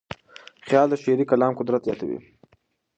خیال 0.67 0.87
د 0.89 0.93
شعري 1.03 1.25
کلام 1.31 1.53
قدرت 1.59 1.81
زیاتوي. 1.87 2.19